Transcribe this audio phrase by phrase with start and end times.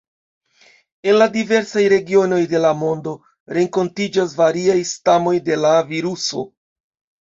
[1.11, 3.15] En la diversaj regionoj de la mondo
[3.61, 6.49] renkontiĝas variaj stamoj de la viruso.